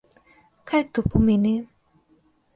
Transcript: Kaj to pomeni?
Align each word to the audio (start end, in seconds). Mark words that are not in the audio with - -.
Kaj 0.71 0.81
to 0.99 1.03
pomeni? 1.13 1.53